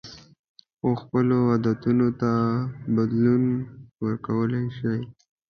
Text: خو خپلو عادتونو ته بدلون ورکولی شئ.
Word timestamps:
خو 0.77 0.89
خپلو 1.01 1.37
عادتونو 1.51 2.07
ته 2.19 2.31
بدلون 2.95 3.43
ورکولی 4.03 4.63
شئ. 4.77 4.99